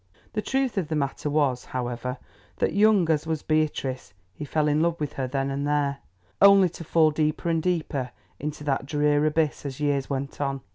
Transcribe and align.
The 0.33 0.41
truth 0.41 0.79
of 0.79 0.87
the 0.87 0.95
matter 0.95 1.29
was, 1.29 1.63
however, 1.63 2.17
that 2.57 2.73
young 2.73 3.07
as 3.11 3.27
was 3.27 3.43
Beatrice, 3.43 4.15
he 4.33 4.43
fell 4.43 4.67
in 4.67 4.81
love 4.81 4.99
with 4.99 5.13
her 5.13 5.27
then 5.27 5.51
and 5.51 5.67
there, 5.67 5.99
only 6.41 6.69
to 6.69 6.83
fall 6.83 7.11
deeper 7.11 7.49
and 7.49 7.61
deeper 7.61 8.09
into 8.39 8.63
that 8.63 8.87
drear 8.87 9.23
abyss 9.27 9.63
as 9.63 9.79
years 9.79 10.09
went 10.09 10.41
on. 10.41 10.61